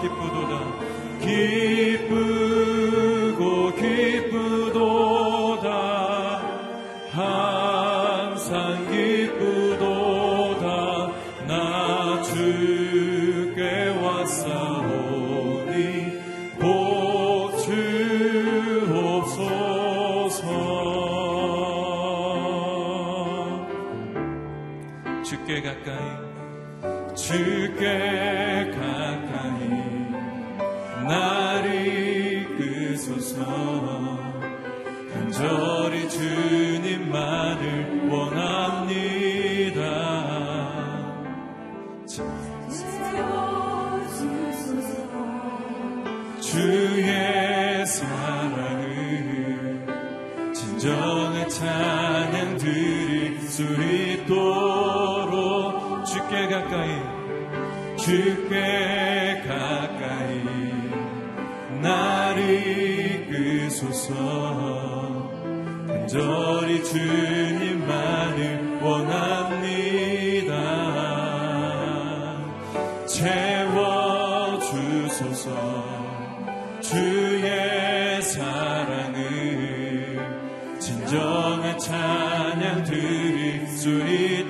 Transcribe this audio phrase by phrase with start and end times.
[0.00, 0.52] 기쁘도다.
[1.20, 2.33] 기쁘
[75.14, 75.84] 주소서.
[76.80, 80.18] 주의 사랑을
[80.80, 84.43] 진정한 찬양 드릴 수 있도록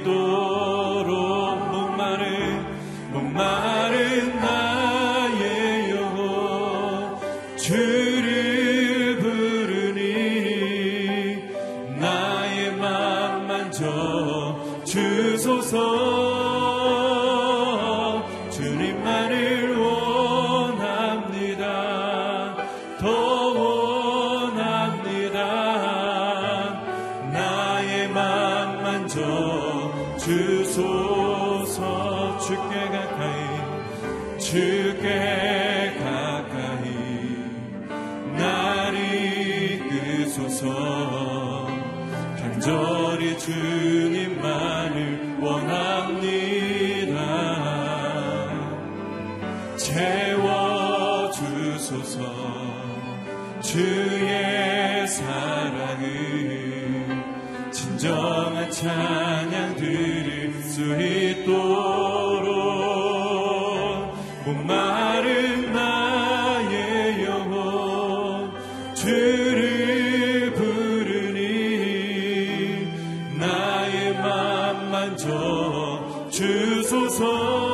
[76.31, 77.74] 주소서.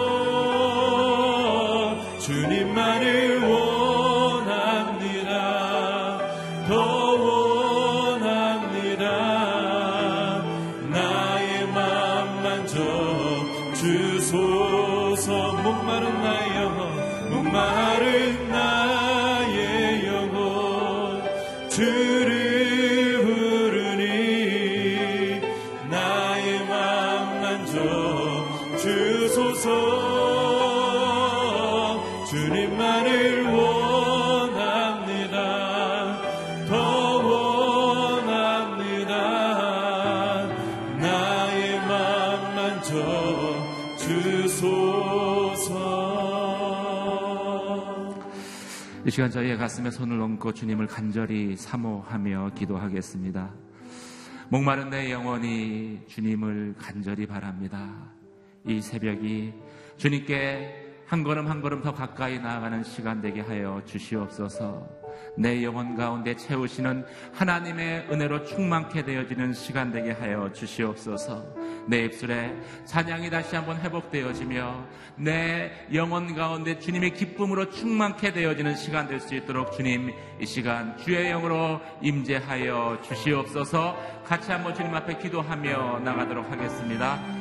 [49.20, 53.50] 시간 저희의 가슴에 손을 얹고 주님을 간절히 사모하며 기도하겠습니다.
[54.48, 57.92] 목마른 내 영혼이 주님을 간절히 바랍니다.
[58.64, 59.52] 이 새벽이
[59.98, 64.88] 주님께 한 걸음 한 걸음 더 가까이 나아가는 시간 되게 하여 주시옵소서.
[65.36, 71.44] 내 영혼 가운데 채우시는 하나님의 은혜로 충만케 되어지는 시간 되게 하여 주시옵소서.
[71.86, 72.54] 내 입술에
[72.84, 74.84] 찬양이 다시 한번 회복되어지며
[75.16, 81.28] 내 영혼 가운데 주님의 기쁨으로 충만케 되어지는 시간 될 수 있도록 주님 이 시간 주의
[81.30, 83.96] 영으로 임재하여 주시옵소서.
[84.24, 87.39] 같이 한번 주님 앞에 기도하며 나가도록 하겠습니다.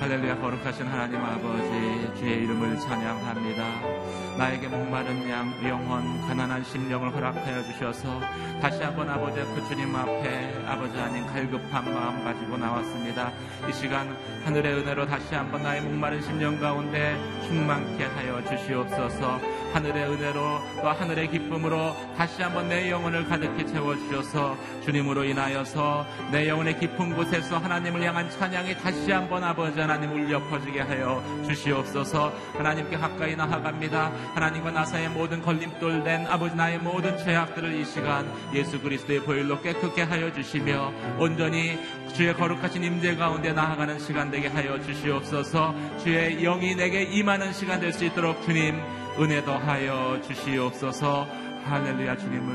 [0.00, 4.38] 할렐루야 거룩하신 하나님 아버지 주의 이름을 찬양합니다.
[4.38, 8.18] 나에게 목마른 양 영혼 가난한 심령을 허락하여 주셔서
[8.62, 13.30] 다시 한번 아버지 그 주님 앞에 아버지 아닌 갈급한 마음 가지고 나왔습니다.
[13.68, 14.16] 이 시간
[14.46, 17.14] 하늘의 은혜로 다시 한번 나의 목마른 심령 가운데
[17.46, 19.38] 충만케 하여 주시옵소서.
[19.72, 26.48] 하늘의 은혜로 또 하늘의 기쁨으로 다시 한번 내 영혼을 가득히 채워 주셔서 주님으로 인하여서 내
[26.48, 32.32] 영혼의 깊은 곳에서 하나님을 향한 찬양이 다시 한번 아버지 하나님 울려 퍼지게 하여 주시옵소서.
[32.56, 34.10] 하나님께 가까이 나아갑니다.
[34.34, 39.60] 하나님과 나 사이의 모든 걸림돌 된 아버지 나의 모든 죄악들을 이 시간 예수 그리스도의 보혈로
[39.60, 41.78] 깨끗게 하여 주시며 온전히
[42.14, 45.74] 주의 거룩하신 임재 가운데 나아가는 시간 되게 하여 주시옵소서.
[46.02, 48.80] 주의 영이 내게 임하는 시간 될 수 있도록 주님
[49.18, 51.26] 은혜 더하여 주시옵소서.
[51.64, 52.46] 할렐루야 주님을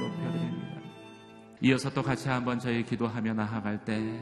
[0.00, 0.80] 높여드립니다.
[1.60, 4.20] 이어서 또 같이 한번 저희 기도하며 나아갈 때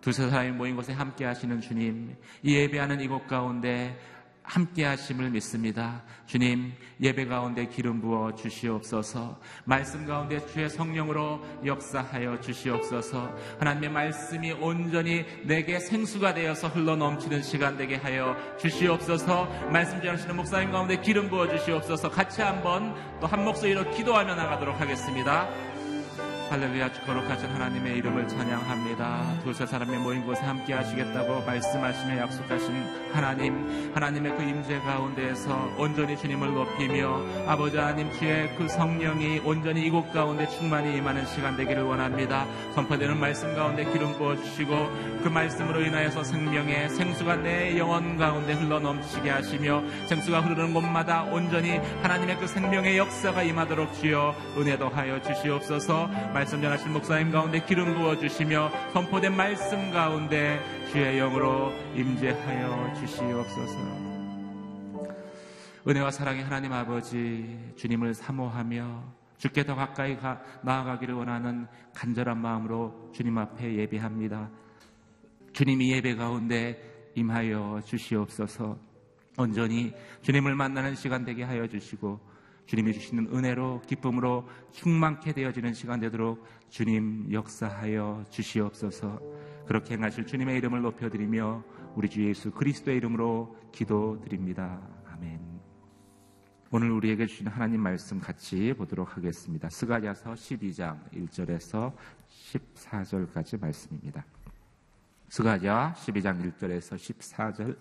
[0.00, 3.98] 두세 사람이 모인 곳에 함께 하시는 주님, 이 예배하는 이곳 가운데
[4.46, 6.02] 함께 하심을 믿습니다.
[6.26, 9.38] 주님, 예배 가운데 기름 부어 주시옵소서.
[9.64, 13.34] 말씀 가운데 주의 성령으로 역사하여 주시옵소서.
[13.58, 19.46] 하나님의 말씀이 온전히 내게 생수가 되어서 흘러 넘치는 시간 되게 하여 주시옵소서.
[19.70, 22.10] 말씀 전하시는 목사님 가운데 기름 부어 주시옵소서.
[22.10, 25.48] 같이 한번 또 한 목소리로 기도하며 나가도록 하겠습니다.
[26.48, 29.40] 할렐루야 거룩하신 하나님의 이름을 찬양합니다.
[29.42, 36.54] 두세 사람이 모인 곳에 함께 하시겠다고 말씀하시며 약속하신 하나님 하나님의 그 임재 가운데에서 온전히 주님을
[36.54, 42.46] 높이며 아버지 하나님 주의 그 성령이 온전히 이곳 가운데 충만히 임하는 시간 되기를 원합니다.
[42.76, 49.30] 선포되는 말씀 가운데 기름 부어주시고 그 말씀으로 인하여서 생명의 생수가 내 영혼 가운데 흘러 넘치게
[49.30, 56.60] 하시며 생수가 흐르는 곳마다 온전히 하나님의 그 생명의 역사가 임하도록 주여 은혜도 하여 주시옵소서 말씀
[56.60, 60.60] 전하신 목사님 가운데 기름 부어 주시며 선포된 말씀 가운데
[60.92, 63.78] 주의 영으로 임재하여 주시옵소서.
[65.88, 73.38] 은혜와 사랑의 하나님 아버지 주님을 사모하며 주께 더 가까이 가, 나아가기를 원하는 간절한 마음으로 주님
[73.38, 74.50] 앞에 예배합니다.
[75.54, 78.78] 주님이 예배 가운데 임하여 주시옵소서.
[79.38, 82.20] 온전히 주님을 만나는 시간 되게 하여 주시고
[82.66, 89.20] 주님이 주시는 은혜로 기쁨으로 충만케 되어지는 시간 되도록 주님 역사하여 주시옵소서.
[89.66, 94.80] 그렇게 행하실 주님의 이름을 높여드리며 우리 주 예수 그리스도의 이름으로 기도드립니다.
[95.12, 95.40] 아멘.
[96.72, 99.70] 오늘 우리에게 주신 하나님 말씀 같이 보도록 하겠습니다.
[99.70, 101.92] 스가랴서 12장 1절에서
[102.28, 104.24] 14절까지 말씀입니다.
[105.28, 107.76] 스가랴 12장 1절에서 14절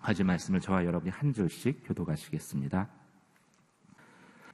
[0.00, 2.88] 하지 말씀을 저와 여러분이 한 절씩 교도가시겠습니다.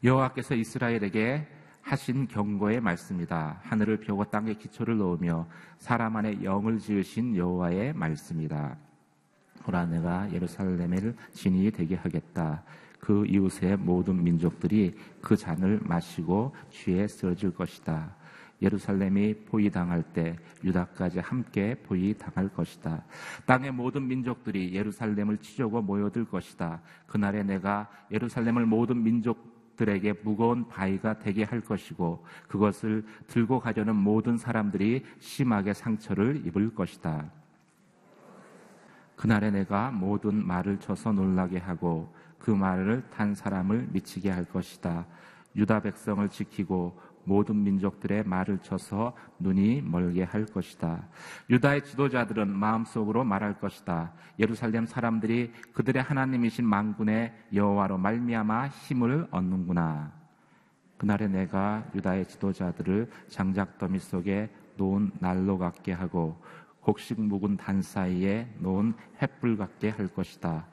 [0.02, 1.46] 여호와께서 이스라엘에게
[1.82, 3.60] 하신 경고의 말씀이다.
[3.62, 5.46] 하늘을 펴고 땅에 기초를 놓으며
[5.78, 8.76] 사람 안에 영을 지으신 여호와의 말씀이다.
[9.62, 12.64] 보라 내가 예루살렘을 진이 되게 하겠다.
[12.98, 18.15] 그 이웃의 모든 민족들이 그 잔을 마시고 취해 쓰러질 것이다.
[18.62, 23.04] 예루살렘이 포위당할 때 유다까지 함께 포위당할 것이다.
[23.44, 26.80] 땅의 모든 민족들이 예루살렘을 치려고 모여들 것이다.
[27.06, 34.38] 그날에 내가 예루살렘을 모든 민족 들에게 무거운 바위가 되게 할 것이고 그것을 들고 가려는 모든
[34.38, 37.30] 사람들이 심하게 상처를 입을 것이다.
[39.16, 45.06] 그날에 내가 모든 말을 쳐서 놀라게 하고 그 말을 탄 사람을 미치게 할 것이다.
[45.56, 51.08] 유다 백성을 지키고 모든 민족들의 말을 쳐서 눈이 멀게 할 것이다.
[51.50, 54.12] 유다의 지도자들은 마음속으로 말할 것이다.
[54.38, 60.12] 예루살렘 사람들이 그들의 하나님이신 망군의 여호와로 말미암아 힘을 얻는구나.
[60.96, 66.40] 그날에 내가 유다의 지도자들을 장작 더미 속에 놓은 난로 같게 하고
[66.80, 70.66] 곡식 묵은 단 사이에 놓은 횃불 같게 할 것이다.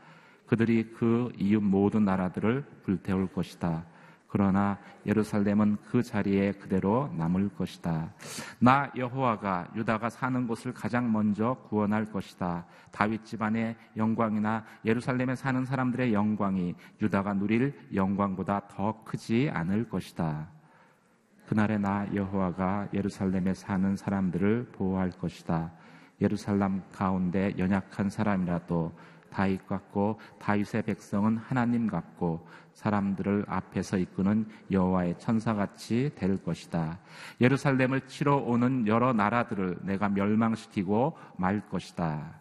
[0.46, 3.86] 그들이 그 이웃 모든 나라들을 불태울 것이다.
[4.34, 8.12] 그러나 예루살렘은 그 자리에 그대로 남을 것이다.
[8.58, 12.66] 나 여호와가 유다가 사는 곳을 가장 먼저 구원할 것이다.
[12.90, 20.48] 다윗 집안의 영광이나 예루살렘에 사는 사람들의 영광이 유다가 누릴 영광보다 더 크지 않을 것이다.
[21.46, 25.72] 그날에 나 여호와가 예루살렘에 사는 사람들을 보호할 것이다.
[26.20, 28.94] 예루살렘 가운데 연약한 사람이라도
[29.34, 37.00] 다윗 같고 다윗의 백성은 하나님 같고 사람들을 앞에서 이끄는 여호와의 천사같이 될 것이다.
[37.42, 42.36] 예루살렘을 치러 오는 여러 나라들을 내가 멸망시키고 말 것이다.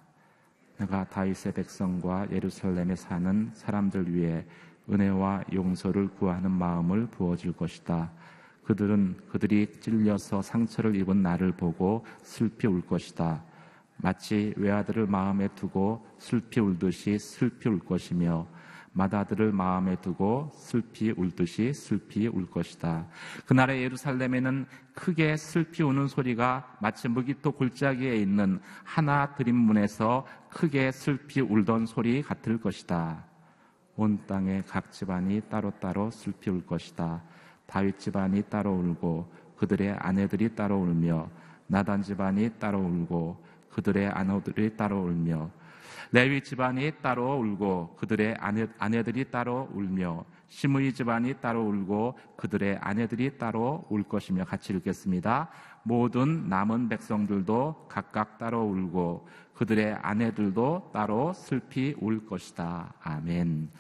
[0.79, 4.45] 내가 다윗의 백성과 예루살렘에 사는 사람들 위해
[4.91, 8.11] 은혜와 용서를 구하는 마음을 부어줄 것이다.
[8.65, 13.43] 그들은 그들이 찔려서 상처를 입은 나를 보고 슬피 울 것이다.
[13.97, 18.47] 마치 외아들을 마음에 두고 슬피 울듯이 슬피 울 것이며
[18.93, 23.07] 맏아들을 마음에 두고 슬피 울듯이 슬피 울 것이다.
[23.47, 31.87] 그날의 예루살렘에는 크게 슬피 우는 소리가 마치 무기토 골짜기에 있는 하나 드림문에서 크게 슬피 울던
[31.87, 33.25] 소리 같을 것이다.
[33.97, 37.23] 온 땅의 각 집안이 따로따로 슬피 울 것이다.
[37.67, 41.31] 다윗 집안이 따로 울고 그들의 아내들이 따로 울며
[41.67, 43.43] 나단 집안이 따로 울고
[43.73, 45.51] 그들의 아내들이 따로 울며
[46.13, 53.39] 레위 집안이 따로 울고 그들의 아내, 아내들이 따로 울며 시므이 집안이 따로 울고 그들의 아내들이
[53.39, 55.49] 따로 울 것이며 같이 읽겠습니다.
[55.83, 62.93] 모든 남은 백성들도 각각 따로 울고 그들의 아내들도 따로 슬피 울 것이다.
[63.03, 63.71] 아멘.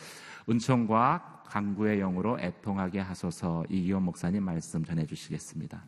[0.48, 5.84] 은총과 강구의 영으로 애통하게 하소서 이기원 목사님 말씀 전해 주시겠습니다.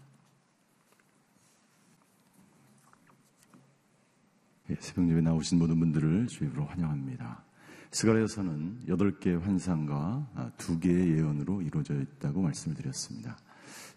[4.79, 7.45] 새벽 예배 나오신 모든 분들을 주입으로 환영합니다.
[7.91, 13.37] 스가랴서는 8개의 환상과 2개의 아, 예언으로 이루어져 있다고 말씀을 드렸습니다.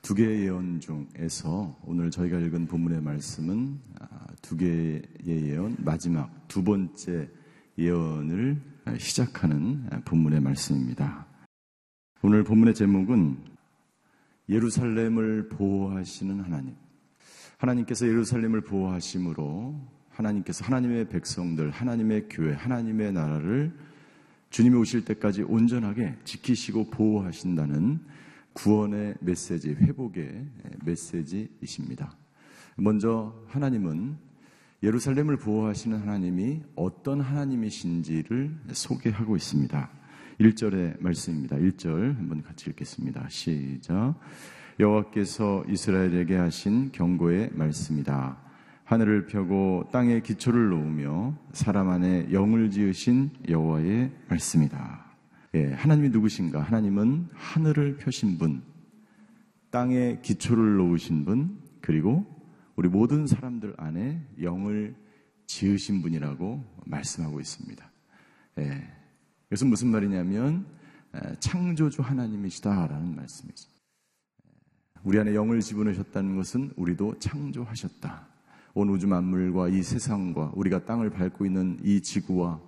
[0.01, 6.62] 두 개의 예언 중에서 오늘 저희가 읽은 본문의 말씀은 아, 두 개의 예언 마지막 두
[6.63, 7.29] 번째
[7.77, 8.62] 예언을
[9.00, 11.25] 시작하는 본문의 말씀입니다.
[12.24, 13.38] 오늘 본문의 제목은
[14.50, 16.75] 예루살렘을 보호하시는 하나님.
[17.57, 23.71] 하나님께서 예루살렘을 보호하심으로 하나님께서 하나님의 백성들, 하나님의 교회, 하나님의 나라를
[24.50, 28.00] 주님이 오실 때까지 온전하게 지키시고 보호하신다는
[28.53, 30.45] 구원의 메시지, 회복의
[30.83, 32.12] 메시지이십니다.
[32.75, 34.17] 먼저 하나님은
[34.81, 39.89] 예루살렘을 보호하시는 하나님이 어떤 하나님이신지를 소개하고 있습니다.
[40.39, 41.57] 1절의 말씀입니다.
[41.57, 43.27] 1절 한번 같이 읽겠습니다.
[43.29, 44.15] 시작.
[44.79, 48.47] 여호와께서 이스라엘에게 하신 경고의 말씀이다.
[48.88, 55.06] 하늘을 펴고 땅에 기초를 놓으며 사람 안에 영을 지으신 여호와의 말씀이다.
[55.56, 56.62] 예, 하나님이 누구신가?
[56.62, 58.63] 하나님은 하늘을 펴신 분,
[59.72, 62.25] 땅에 기초를 놓으신 분, 그리고
[62.77, 64.96] 우리 모든 사람들 안에 영을
[65.48, 67.91] 지으신 분이라고 말씀하고 있습니다.
[68.60, 68.88] 예,
[69.48, 70.65] 이것은 무슨 말이냐면
[71.41, 73.70] 창조주 하나님이시다라는 말씀이죠.
[75.03, 78.26] 우리 안에 영을 집어넣으셨다는 것은 우리도 창조하셨다.
[78.77, 82.60] 온 우주 만물과 이 세상과 우리가 땅을 밟고 있는 이 지구와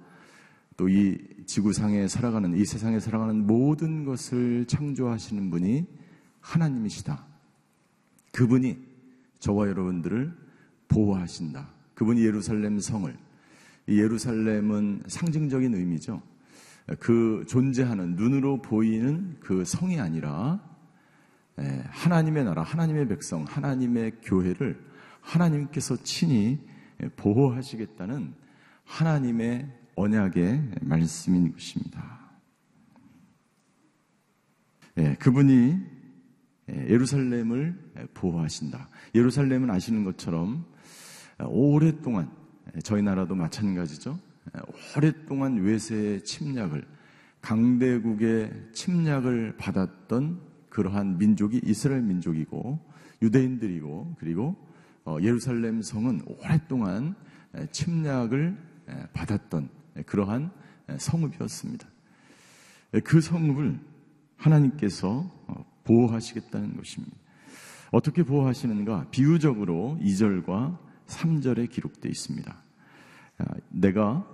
[0.76, 5.86] 또 이 지구상에 살아가는 이 세상에 살아가는 모든 것을 창조하시는 분이
[6.42, 7.26] 하나님이시다.
[8.32, 8.78] 그분이
[9.40, 10.34] 저와 여러분들을
[10.88, 11.68] 보호하신다.
[11.96, 13.16] 그분이 예루살렘 성을
[13.88, 16.22] 이 예루살렘은 상징적인 의미죠.
[17.00, 20.60] 그 존재하는 눈으로 보이는 그 성이 아니라
[21.58, 24.80] 하나님의 나라, 하나님의 백성, 하나님의 교회를
[25.22, 26.60] 하나님께서 친히
[27.16, 28.34] 보호하시겠다는
[28.84, 32.20] 하나님의 언약의 말씀인 것입니다.
[34.98, 35.78] 예, 그분이
[36.70, 37.78] 예루살렘을
[38.14, 38.90] 보호하신다.
[39.16, 40.66] 예루살렘은 아시는 것처럼
[41.48, 42.32] 오랫동안
[42.84, 44.20] 저희 나라도 마찬가지죠.
[44.96, 46.86] 오랫동안 외세의 침략을
[47.42, 52.80] 강대국의 침략을 받았던 그러한 민족이 이스라엘 민족이고
[53.22, 54.69] 유대인들이고 그리고 어,
[55.22, 57.16] 예루살렘 성은 오랫동안
[57.72, 58.58] 침략을
[59.14, 59.70] 받았던
[60.06, 60.52] 그러한
[60.98, 61.88] 성읍이었습니다.
[63.04, 63.80] 그 성읍을
[64.38, 67.16] 하나님께서 어, 보호하시겠다는 것입니다.
[67.92, 69.08] 어떻게 보호하시는가?
[69.12, 72.64] 비유적으로 2절과 3절에 기록되어 있습니다.
[73.40, 74.28] 아, 내가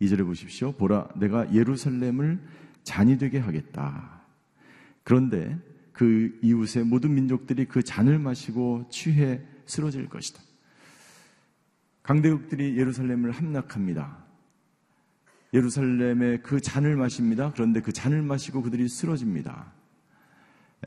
[0.00, 0.72] 2절에 보십시오.
[0.72, 2.40] 보라, 내가 예루살렘을
[2.82, 4.22] 잔이 되게 하겠다.
[5.04, 5.58] 그런데
[5.92, 9.40] 그 이웃의 모든 민족들이 그 잔을 마시고 취해
[9.72, 10.40] 쓰러질 것이다.
[12.02, 14.18] 강대국들이 예루살렘을 함락합니다.
[15.54, 17.52] 예루살렘의 그 잔을 마십니다.
[17.52, 19.72] 그런데 그 잔을 마시고 그들이 쓰러집니다.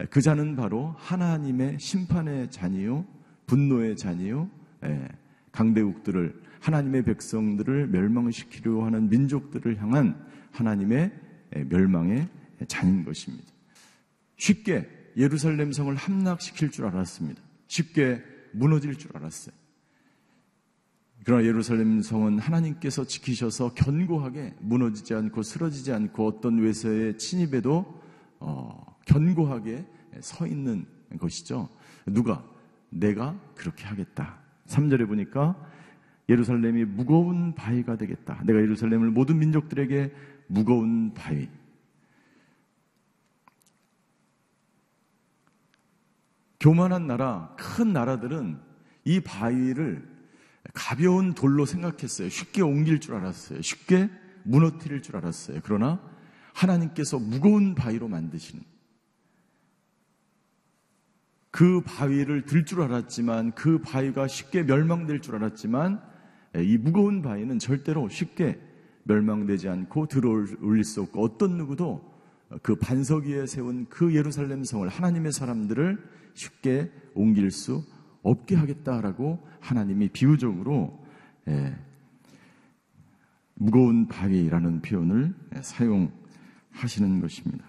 [0.10, 3.06] 그 잔은 바로 하나님의 심판의 잔이요,
[3.48, 4.50] 분노의 잔이요,
[4.84, 5.08] 예,
[5.51, 11.12] 강대국들을 하나님의 백성들을 멸망시키려 하는 민족들을 향한 하나님의
[11.56, 12.27] 예, 멸망의
[12.68, 13.46] 잔인 것입니다.
[14.38, 17.42] 쉽게 예루살렘 성을 함락시킬 줄 알았습니다.
[17.68, 19.54] 쉽게 무너질 줄 알았어요.
[21.24, 28.02] 그러나 예루살렘 성은 하나님께서 지키셔서 견고하게 무너지지 않고 쓰러지지 않고 어떤 외세의 침입에도
[28.40, 29.86] 어, 견고하게
[30.20, 30.86] 서 있는
[31.18, 31.70] 것이죠.
[32.06, 32.46] 누가?
[32.90, 34.38] 내가 그렇게 하겠다.
[34.68, 35.56] 3절에 보니까
[36.30, 38.42] 예루살렘이 무거운 바위가 되겠다.
[38.46, 40.14] 내가 예루살렘을 모든 민족들에게
[40.48, 41.50] 무거운 바위.
[46.60, 48.60] 교만한 나라, 큰 나라들은
[49.04, 50.08] 이 바위를
[50.74, 52.30] 가벼운 돌로 생각했어요.
[52.30, 53.62] 쉽게 옮길 줄 알았어요.
[53.62, 54.10] 쉽게
[54.44, 55.60] 무너뜨릴 줄 알았어요.
[55.64, 56.01] 그러나
[56.53, 58.64] 하나님께서 무거운 바위로 만드시는
[61.51, 66.01] 그 바위를 들 줄 알았지만 그 바위가 쉽게 멸망될 줄 알았지만
[66.58, 68.60] 이 무거운 바위는 절대로 쉽게
[69.03, 72.15] 멸망되지 않고 들어올릴 수 없고 어떤 누구도
[72.62, 75.98] 그 반석 위에 세운 그 예루살렘 성을 하나님의 사람들을
[76.34, 77.84] 쉽게 옮길 수
[78.22, 81.03] 없게 하겠다라고 하나님이 비유적으로
[81.48, 81.75] 예,
[83.55, 87.66] 무거운 바위라는 표현을 사용하시는 것입니다.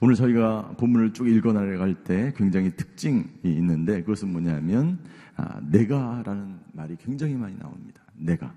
[0.00, 4.98] 오늘 저희가 본문을 쭉 읽어 나갈 때 굉장히 특징이 있는데 그것은 뭐냐면
[5.36, 8.02] 아, 내가라는 말이 굉장히 많이 나옵니다.
[8.14, 8.54] 내가.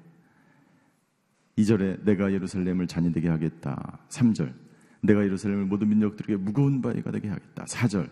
[1.58, 4.00] 2절에 내가 예루살렘을 잔이되게 하겠다.
[4.10, 4.54] 3절.
[5.02, 7.66] 내가 예루살렘을 모든 민족들에게 무거운 바위가 되게 하겠다.
[7.66, 8.10] 4절.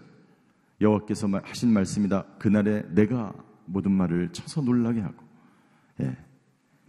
[0.79, 2.23] 여호와께서 하신 말씀이다.
[2.37, 3.33] 그날에 내가
[3.65, 5.23] 모든 말을 쳐서 놀라게 하고.
[6.01, 6.17] 예.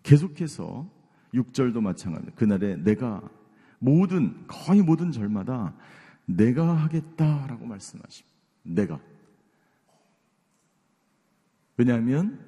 [0.02, 0.88] 계속해서
[1.34, 2.36] 6절도 마찬가지입니다.
[2.36, 3.22] 그날에 내가
[3.78, 5.74] 모든 거의 모든 절마다
[6.24, 8.36] 내가 하겠다라고 말씀하십니다.
[8.62, 9.00] 내가.
[11.76, 12.38] 왜냐하면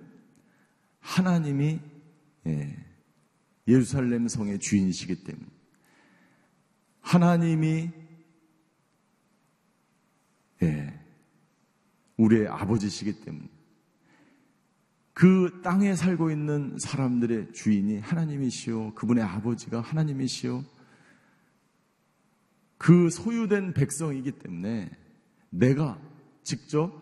[1.00, 1.80] 하나님이
[2.46, 2.76] 예,
[3.66, 5.46] 예루살렘 성의 주인이시기 때문에
[7.00, 7.90] 하나님이
[10.62, 11.00] 예,
[12.16, 13.48] 우리의 아버지시기 때문에
[15.12, 18.94] 그 땅에 살고 있는 사람들의 주인이 하나님이시오.
[18.94, 20.64] 그분의 아버지가 하나님이시오.
[22.78, 24.90] 그 소유된 백성이기 때문에
[25.50, 26.00] 내가
[26.42, 26.92] 직접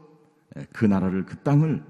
[0.73, 1.83] 그 나라를 그 땅을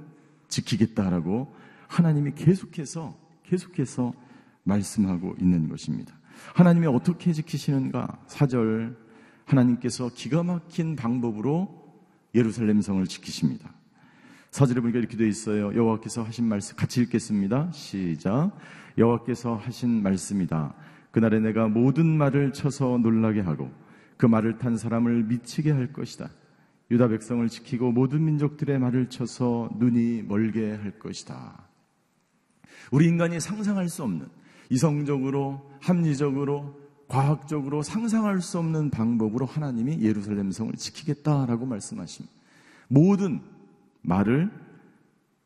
[0.48, 1.52] 지키겠다라고
[1.88, 4.14] 하나님이 계속해서 계속해서
[4.64, 6.14] 말씀하고 있는 것입니다.
[6.55, 8.25] 하나님이 어떻게 지키시는가?
[8.27, 8.96] 사절
[9.44, 11.83] 하나님께서 기가 막힌 방법으로
[12.35, 13.72] 예루살렘 성을 지키십니다.
[14.51, 15.75] 사절에 보니까 이렇게 되어 있어요.
[15.75, 17.70] 여호와께서 하신 말씀 같이 읽겠습니다.
[17.72, 18.53] 시작.
[18.98, 20.75] 여호와께서 하신 말씀이다.
[21.11, 23.70] 그날에 내가 모든 말을 쳐서 놀라게 하고
[24.16, 26.31] 그 말을 탄 사람을 미치게 할 것이다.
[26.90, 31.66] 유다 백성을 지키고 모든 민족들의 말을 쳐서 눈이 멀게 할 것이다.
[32.90, 34.29] 우리 인간이 상상할 수 없는
[34.72, 42.35] 이성적으로 합리적으로 과학적으로 상상할 수 없는 방법으로 하나님이 예루살렘 성을 지키겠다라고 말씀하십니다.
[42.88, 43.42] 모든
[44.00, 44.50] 말을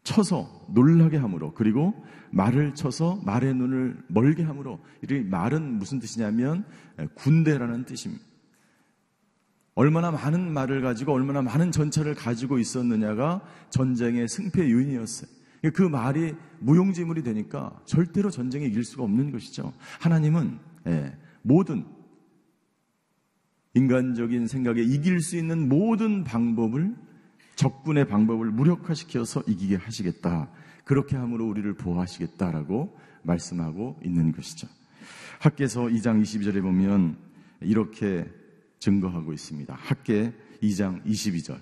[0.05, 1.93] 쳐서 놀라게 함으로 그리고
[2.31, 6.65] 말을 쳐서 말의 눈을 멀게 함으로 이 말은 무슨 뜻이냐면
[7.15, 8.25] 군대라는 뜻입니다.
[9.75, 15.29] 얼마나 많은 말을 가지고 얼마나 많은 전차를 가지고 있었느냐가 전쟁의 승패 요인이었어요.
[15.71, 19.73] 그 말이 무용지물이 되니까 절대로 전쟁에 이길 수가 없는 것이죠.
[20.01, 21.85] 하나님은 예, 모든
[23.75, 26.95] 인간적인 생각에 이길 수 있는 모든 방법을
[27.57, 30.51] 적군의 방법을 무력화시켜서 이기게 하시겠다.
[30.85, 34.69] 그렇게 함으로 우리를 보호하시겠다라고 말씀하고 있는 것이죠.
[35.41, 37.19] 학계서 2장 22절에 보면
[37.61, 38.31] 이렇게
[38.79, 39.75] 증거하고 있습니다.
[39.75, 41.59] 학계 2장 22절.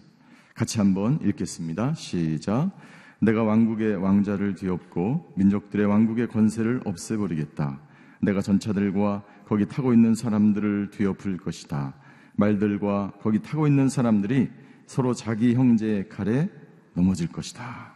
[0.55, 1.95] 같이 한번 읽겠습니다.
[1.95, 2.71] 시작.
[3.21, 7.81] 내가 왕국의 왕자를 뒤엎고 민족들의 왕국의 권세를 없애버리겠다.
[8.21, 11.95] 내가 전차들과 거기 타고 있는 사람들을 뒤엎을 것이다.
[12.37, 14.51] 말들과 거기 타고 있는 사람들이
[14.87, 16.51] 서로 자기 형제의 칼에
[16.95, 17.95] 넘어질 것이다.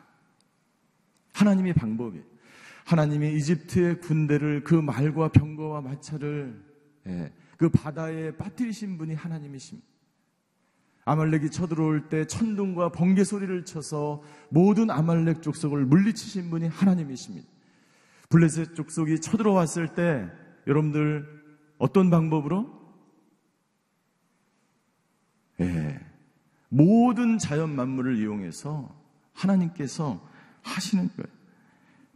[1.35, 2.21] 하나님의 방법이
[2.85, 6.65] 하나님이 이집트의 군대를 그 말과 병거와 마차를
[7.07, 9.87] 예, 그 바다에 빠뜨리신 분이 하나님이십니다.
[11.09, 17.49] 아말렉이 쳐들어올 때 천둥과 번개 소리를 쳐서 모든 아말렉 족속을 물리치신 분이 하나님이십니다.
[18.29, 20.31] 블레셋 족속이 쳐들어왔을 때
[20.67, 21.27] 여러분들
[21.79, 22.79] 어떤 방법으로?
[25.61, 25.99] 예.
[26.69, 28.95] 모든 자연 만물을 이용해서
[29.33, 30.23] 하나님께서
[30.63, 31.39] 하시는 거예요.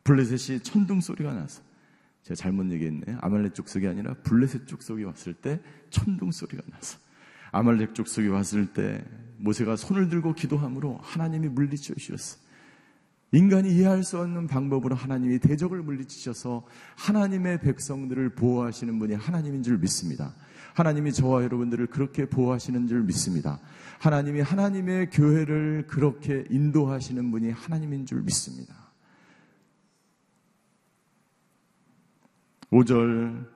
[0.04, 1.62] 블레셋이 천둥 소리가 나서
[2.24, 3.18] 제가 잘못 얘기했네요.
[3.22, 6.98] 아말렉 족속이 아니라 블레셋 족속이 왔을 때 천둥 소리가 나서
[7.52, 9.04] 아말렉 족속이 왔을 때
[9.38, 12.38] 모세가 손을 들고 기도함으로 하나님이 물리쳐 주셨어.
[13.32, 20.34] 인간이 이해할 수 없는 방법으로 하나님이 대적을 물리치셔서 하나님의 백성들을 보호하시는 분이 하나님인 줄 믿습니다.
[20.74, 23.58] 하나님이 저와 여러분들을 그렇게 보호하시는 줄 믿습니다.
[24.00, 28.74] 하나님이 하나님의 교회를 그렇게 인도하시는 분이 하나님인 줄 믿습니다.
[32.70, 33.46] 5절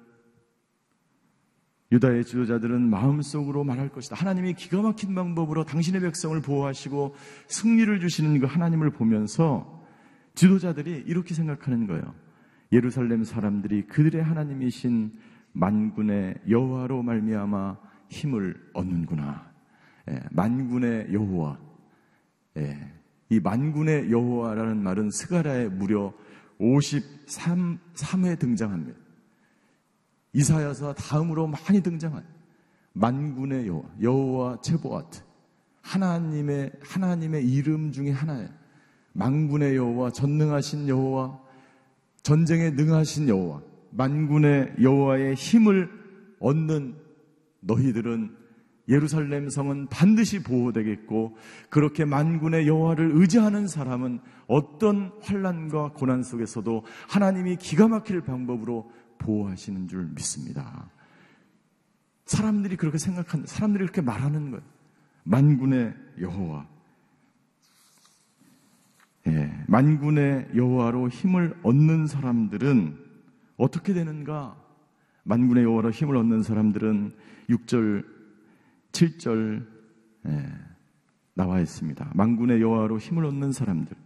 [1.92, 4.16] 유다의 지도자들은 마음속으로 말할 것이다.
[4.16, 7.14] 하나님이 기가 막힌 방법으로 당신의 백성을 보호하시고
[7.46, 9.84] 승리를 주시는 그 하나님을 보면서
[10.34, 12.14] 지도자들이 이렇게 생각하는 거예요.
[12.72, 15.12] 예루살렘 사람들이 그들의 하나님이신
[15.52, 19.50] 만군의 여호와로 말미암아 힘을 얻는구나.
[20.10, 21.58] 예, 만군의 여호와.
[22.58, 22.92] 예,
[23.30, 26.12] 이 만군의 여호와라는 말은 스가라에 무려
[26.58, 29.05] 53, 3회 등장합니다.
[30.36, 32.22] 이사야서 다음으로 많이 등장한
[32.92, 35.22] 만군의 여호와, 여호와 체보아트.
[35.80, 38.48] 하나님의 하나님의 이름 중에 하나예요.
[39.14, 41.40] 만군의 여호와, 전능하신 여호와,
[42.22, 45.88] 전쟁에 능하신 여호와, 만군의 여호와의 힘을
[46.40, 46.96] 얻는
[47.60, 48.36] 너희들은
[48.88, 51.36] 예루살렘 성은 반드시 보호되겠고
[51.70, 60.06] 그렇게 만군의 여호와를 의지하는 사람은 어떤 환란과 고난 속에서도 하나님이 기가 막힐 방법으로 보호하시는 줄
[60.14, 60.88] 믿습니다.
[62.26, 64.64] 사람들이 그렇게 생각하는, 사람들이 그렇게 말하는 거예요.
[65.24, 66.66] 만군의 여호와.
[69.28, 72.96] 예, 만군의 여호와로 힘을 얻는 사람들은
[73.56, 74.56] 어떻게 되는가?
[75.24, 77.16] 만군의 여호와로 힘을 얻는 사람들은
[77.50, 78.04] 6절,
[78.92, 79.66] 7절
[80.28, 80.52] 예,
[81.34, 82.12] 나와 있습니다.
[82.14, 83.96] 만군의 여호와로 힘을 얻는 사람들.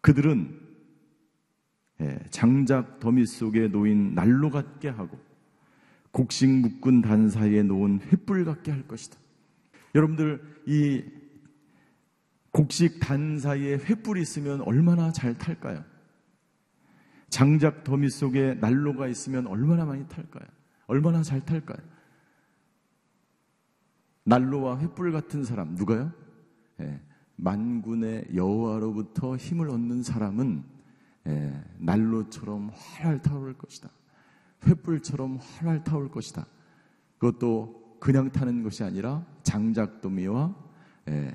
[0.00, 0.65] 그들은 예,
[2.30, 5.18] 장작 더미 속에 놓인 난로 같게 하고
[6.10, 9.18] 곡식 묶은 단 사이에 놓은 횃불 같게 할 것이다.
[9.94, 11.04] 여러분들 이
[12.52, 15.84] 곡식 단 사이에 횃불이 있으면 얼마나 잘 탈까요?
[17.28, 20.46] 장작 더미 속에 난로가 있으면 얼마나 많이 탈까요?
[20.86, 21.78] 얼마나 잘 탈까요?
[24.24, 26.12] 난로와 횃불 같은 사람 누가요?
[26.80, 27.00] 예,
[27.36, 30.64] 만군의 여호와로부터 힘을 얻는 사람은
[31.26, 33.90] 예, 난로처럼 활활 타오를 것이다.
[34.60, 36.46] 횃불처럼 활활 타올 것이다.
[37.18, 40.54] 그것도 그냥 타는 것이 아니라 장작도미와
[41.08, 41.34] 예,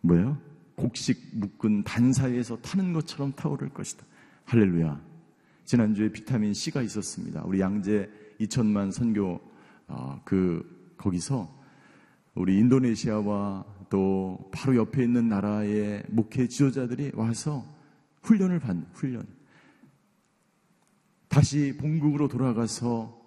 [0.00, 0.38] 뭐예요?
[0.76, 4.04] 곡식 묶은 단 사이에서 타는 것처럼 타오를 것이다.
[4.46, 5.00] 할렐루야.
[5.64, 7.42] 지난주에 비타민 C가 있었습니다.
[7.44, 8.08] 우리 양재
[8.40, 9.40] 2천만 선교
[9.86, 11.62] 어, 그 거기서
[12.34, 17.64] 우리 인도네시아와 또 바로 옆에 있는 나라의 목회 지도자들이 와서
[18.22, 19.26] 훈련을 받는 훈련.
[21.28, 23.20] 다시 본국으로 돌아가서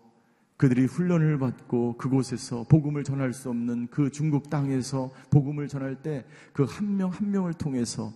[0.58, 6.64] 그들이 훈련을 받고 그곳에서 복음을 전할 수 없는 그 중국 땅에서 복음을 전할 때 그
[6.64, 8.14] 한명한 명을 통해서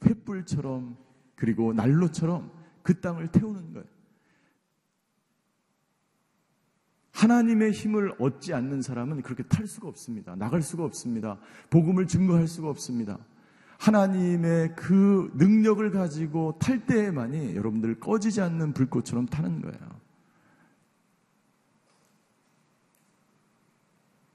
[0.00, 0.96] 횃불처럼
[1.34, 2.50] 그리고 난로처럼
[2.82, 3.86] 그 땅을 태우는 거예요.
[7.12, 10.34] 하나님의 힘을 얻지 않는 사람은 그렇게 탈 수가 없습니다.
[10.34, 11.38] 나갈 수가 없습니다.
[11.70, 13.18] 복음을 증거할 수가 없습니다.
[13.84, 20.00] 하나님의 그 능력을 가지고 탈 때에만이 여러분들 꺼지지 않는 불꽃처럼 타는 거예요.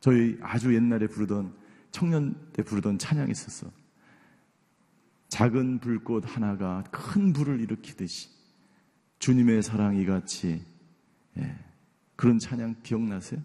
[0.02, 1.56] 저희 아주 옛날에 부르던
[1.92, 3.72] 청년 때 부르던 찬양이 있었어.
[5.30, 8.30] 작은 불꽃 하나가 큰 불을 일으키듯이
[9.18, 10.64] 주님의 사랑 이 같이
[11.38, 11.60] 예,
[12.16, 13.42] 그런 찬양 기억나세요?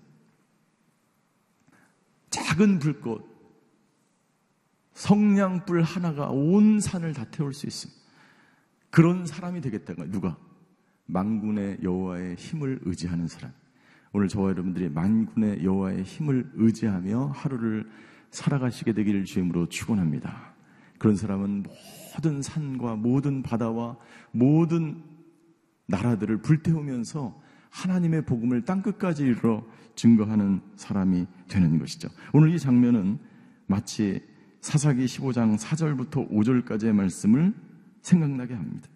[2.31, 3.34] 작은 불꽃
[4.95, 8.01] 성냥불 하나가 온 산을 다 태울 수 있습니다.
[8.91, 10.13] 그런 사람이 되겠다는 거예요.
[10.13, 10.37] 누가?
[11.07, 13.53] 만군의 여호와의 힘을 의지하는 사람.
[14.13, 17.91] 오늘 저와 여러분들이 만군의 여호와의 힘을 의지하며 하루를
[18.31, 20.55] 살아가시게 되기를 주임으로 축원합니다.
[20.99, 21.65] 그런 사람은
[22.15, 23.97] 모든 산과 모든 바다와
[24.31, 25.03] 모든
[25.87, 29.65] 나라들을 불태우면서 하나님의 복음을 땅 끝까지 이르러
[29.97, 32.09] 증거하는 사람이 되는 것이죠.
[32.33, 33.19] 오늘 이 장면은
[33.67, 34.21] 마치
[34.65, 37.53] 사사기 15장 4절부터 5절까지의 말씀을
[38.01, 38.89] 생각나게 합니다.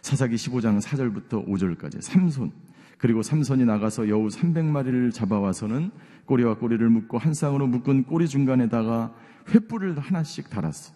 [0.00, 2.50] 사사기 15장 4절부터 5절까지 삼손
[2.96, 5.90] 그리고 삼손이 나가서 여우 300마리를 잡아와서는
[6.24, 10.94] 꼬리와 꼬리를 묶고 한 쌍으로 묶은 꼬리 중간에다가 횃불을 하나씩 달았어.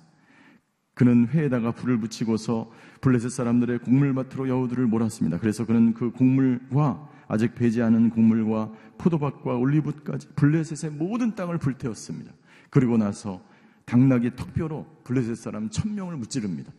[0.95, 5.39] 그는 회에다가 불을 붙이고서 블레셋 사람들의 곡물밭으로 여우들을 몰았습니다.
[5.39, 12.33] 그래서 그는 그 곡물과 아직 배지 않은 곡물과 포도밭과 올리브까지 블레셋의 모든 땅을 불태웠습니다.
[12.71, 13.43] 그리고 나서
[13.85, 16.73] 당나귀 턱뼈로 블레셋 사람 천명을 무찌릅니다.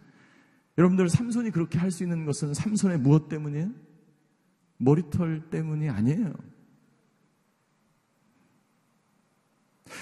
[0.78, 3.72] 여러분들 삼손이 그렇게 할 수 있는 것은 삼손의 무엇 때문이에요?
[4.78, 6.34] 머리털 때문이 아니에요.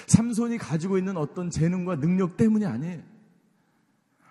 [0.07, 3.03] 삼손이 가지고 있는 어떤 재능과 능력 때문이 아니에요.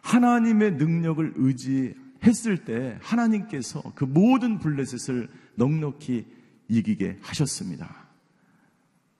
[0.00, 6.26] 하나님의 능력을 의지했을 때 하나님께서 그 모든 블레셋을 넉넉히
[6.68, 8.08] 이기게 하셨습니다.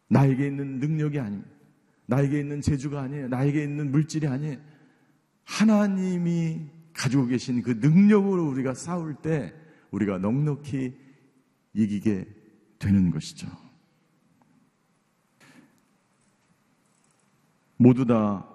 [0.09, 1.52] 나에게 있는 능력이 아닙니다.
[2.13, 3.29] 나에게 있는 재주가 아니에요.
[3.29, 4.59] 나에게 있는 물질이 아니에요.
[5.45, 9.55] 하나님이 가지고 계신 그 능력으로 우리가 싸울 때
[9.93, 10.95] 우리가 넉넉히
[11.73, 12.27] 이기게
[12.79, 13.49] 되는 것이죠.
[17.79, 18.47] 모두 다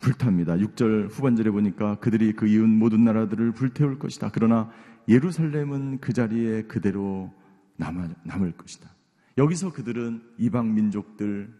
[0.00, 0.56] 불탑니다.
[0.56, 4.30] 6절 후반절에 보니까 그들이 그 이웃 모든 나라들을 불태울 것이다.
[4.32, 4.68] 그러나
[5.06, 7.32] 예루살렘은 그 자리에 그대로
[7.76, 8.90] 남아, 남을 것이다.
[9.38, 11.57] 여기서 그들은 이방 민족들, 예,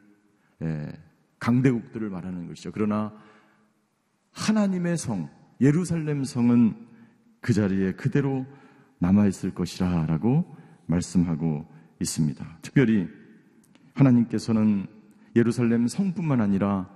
[1.38, 2.72] 강대국들을 말하는 것이죠.
[2.72, 3.12] 그러나
[4.32, 5.28] 하나님의 성,
[5.60, 6.86] 예루살렘 성은
[7.40, 8.46] 그 자리에 그대로
[8.98, 10.44] 남아있을 것이라 라고
[10.86, 11.66] 말씀하고
[12.00, 12.58] 있습니다.
[12.62, 13.08] 특별히
[13.94, 14.86] 하나님께서는
[15.36, 16.88] 예루살렘 성뿐만 아니라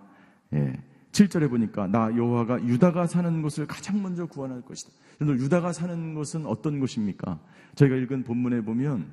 [0.54, 0.72] 예,
[1.12, 4.90] 7절에 보니까 나 여호와가 유다가 사는 곳을 가장 먼저 구원할 것이다.
[5.20, 7.38] 여러분 유다가 사는 곳은 어떤 곳입니까?
[7.74, 9.12] 저희가 읽은 본문에 보면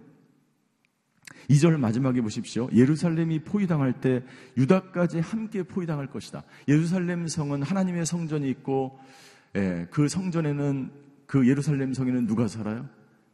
[1.49, 2.69] 2절 마지막에 보십시오.
[2.73, 4.23] 예루살렘이 포위당할 때
[4.57, 6.43] 유다까지 함께 포위당할 것이다.
[6.67, 8.99] 예루살렘 성은 하나님의 성전이 있고
[9.55, 10.91] 예, 그 성전에는
[11.25, 12.87] 그 예루살렘 성에는 누가 살아요?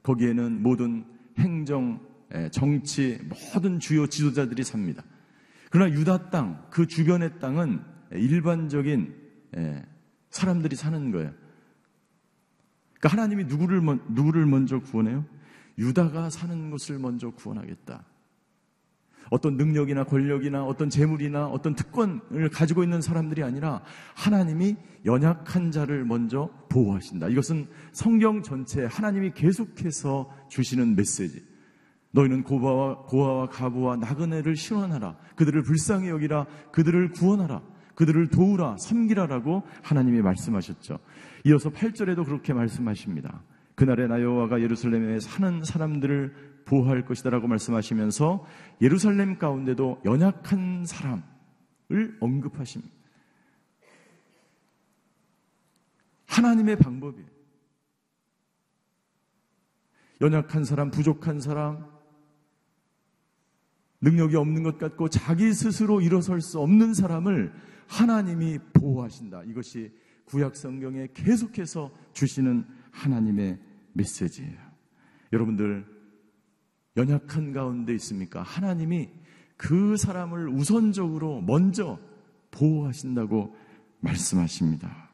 [0.03, 1.05] 거기에는 모든
[1.37, 1.99] 행정,
[2.33, 3.19] 예, 정치,
[3.53, 5.03] 모든 주요 지도자들이 삽니다.
[5.69, 7.81] 그러나 유다 땅, 그 주변의 땅은
[8.13, 9.13] 일반적인
[9.57, 9.85] 예,
[10.29, 11.33] 사람들이 사는 거예요.
[12.99, 15.25] 그러니까 하나님이 누구를, 누구를 먼저 구원해요?
[15.77, 18.03] 유다가 사는 곳을 먼저 구원하겠다.
[19.31, 23.81] 어떤 능력이나 권력이나 어떤 재물이나 어떤 특권을 가지고 있는 사람들이 아니라
[24.13, 27.29] 하나님이 연약한 자를 먼저 보호하신다.
[27.29, 31.43] 이것은 성경 전체에 하나님이 계속해서 주시는 메시지.
[32.11, 35.17] 너희는 고바와, 고아와 가부와 나그네를 신원하라.
[35.35, 36.45] 그들을 불쌍히 여기라.
[36.71, 37.61] 그들을 구원하라.
[37.95, 40.99] 그들을 도우라, 섬기라라고 하나님이 말씀하셨죠.
[41.45, 43.41] 이어서 8절에도 그렇게 말씀하십니다.
[43.75, 48.45] 그날에 나 여호와가 예루살렘에 사는 사람들을 보호할 것이다라고 말씀하시면서
[48.81, 52.93] 예루살렘 가운데도 연약한 사람을 언급하십니다.
[56.25, 57.27] 하나님의 방법이에요.
[60.21, 61.85] 연약한 사람, 부족한 사람,
[64.01, 67.53] 능력이 없는 것 같고 자기 스스로 일어설 수 없는 사람을
[67.87, 69.43] 하나님이 보호하신다.
[69.43, 69.91] 이것이
[70.25, 73.59] 구약 성경에 계속해서 주시는 하나님의
[73.93, 74.57] 메시지예요.
[75.33, 75.85] 여러분들
[76.97, 78.41] 연약한 가운데 있습니까?
[78.41, 79.09] 하나님이
[79.57, 81.99] 그 사람을 우선적으로 먼저
[82.51, 83.55] 보호하신다고
[83.99, 85.09] 말씀하십니다.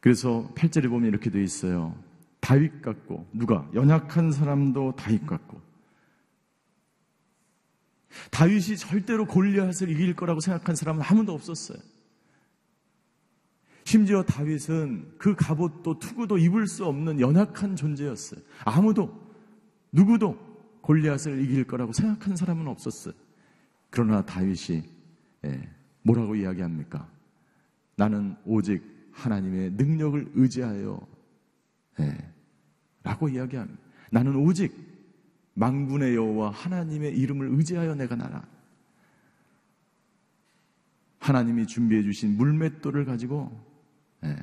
[0.00, 1.94] 그래서 8절에 보면 이렇게 되어 있어요.
[2.40, 5.60] 다윗 같고 누가 연약한 사람도 다윗 같고
[8.30, 11.78] 다윗이 절대로 골리앗을 이길 거라고 생각한 사람은 아무도 없었어요.
[13.88, 18.38] 심지어 다윗은 그 갑옷도 투구도 입을 수 없는 연약한 존재였어요.
[18.66, 19.18] 아무도
[19.92, 20.38] 누구도
[20.82, 23.14] 골리앗을 이길 거라고 생각한 사람은 없었어요.
[23.88, 24.82] 그러나 다윗이
[25.46, 25.70] 예,
[26.02, 27.10] 뭐라고 이야기합니까?
[27.96, 31.00] 나는 오직 하나님의 능력을 의지하여
[32.00, 32.32] 예,
[33.02, 33.80] 라고 이야기합니다.
[34.10, 34.70] 나는 오직
[35.54, 38.46] 망군의 여호와 하나님의 이름을 의지하여 내가 나라.
[41.20, 43.67] 하나님이 준비해 주신 물맷돌을 가지고
[44.24, 44.36] 예,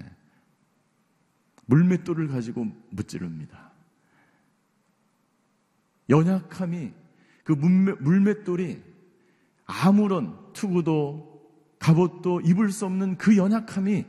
[1.66, 3.72] 물맷돌을 가지고 무찌릅니다.
[6.10, 6.94] 연약함이
[7.44, 8.82] 그 물맷돌이
[9.66, 11.36] 아무런 투구도
[11.80, 14.06] 갑옷도 입을 수 없는 그 연약함이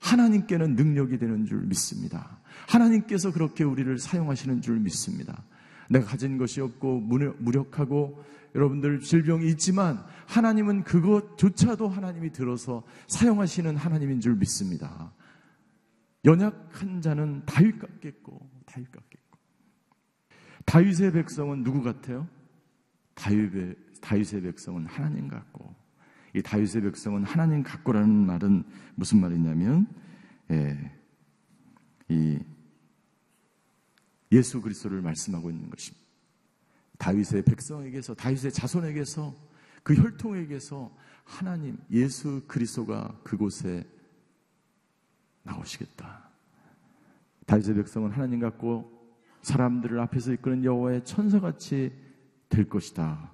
[0.00, 2.40] 하나님께는 능력이 되는 줄 믿습니다.
[2.68, 5.42] 하나님께서 그렇게 우리를 사용하시는 줄 믿습니다.
[5.90, 8.22] 내가 가진 것이 없고 무력하고
[8.54, 15.12] 여러분들 질병이 있지만 하나님은 그것조차도 하나님이 들어서 사용하시는 하나님인 줄 믿습니다.
[16.24, 19.38] 연약한 자는 다윗 같겠고 다윗 같겠고
[20.64, 22.28] 다윗의 백성은 누구 같아요?
[23.14, 25.74] 다윗의, 다윗의 백성은 하나님 같고
[26.34, 28.62] 이 다윗의 백성은 하나님 같고라는 말은
[28.94, 29.88] 무슨 말이냐면
[30.52, 30.92] 예,
[32.08, 32.38] 이
[34.32, 36.06] 예수 그리스도를 말씀하고 있는 것입니다.
[36.98, 39.34] 다윗의 백성에게서 다윗의 자손에게서
[39.82, 43.86] 그 혈통에게서 하나님 예수 그리스도가 그곳에
[45.42, 46.28] 나오시겠다.
[47.46, 49.00] 다윗의 백성은 하나님 같고
[49.42, 51.92] 사람들을 앞에서 이끄는 여호와의 천사같이
[52.48, 53.30] 될 것이다.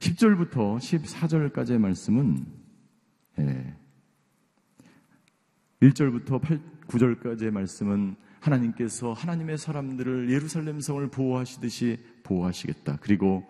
[0.00, 2.46] 10절부터 14절까지의 말씀은
[3.38, 3.74] 예,
[5.80, 12.98] 1절부터 8, 9절까지의 말씀은 하나님께서 하나님의 사람들을 예루살렘 성을 보호하시듯이 보호하시겠다.
[13.00, 13.44] 그리고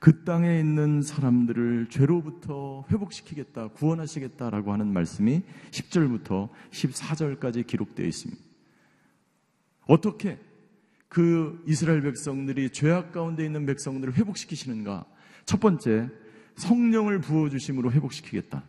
[0.00, 8.42] 그 땅에 있는 사람들을 죄로부터 회복시키겠다, 구원하시겠다라고 하는 말씀이 10절부터 14절까지 기록되어 있습니다.
[9.86, 10.38] 어떻게
[11.08, 15.06] 그 이스라엘 백성들이 죄악 가운데 있는 백성들을 회복시키시는가?
[15.46, 16.10] 첫 번째,
[16.56, 18.64] 성령을 부어주심으로 회복시키겠다.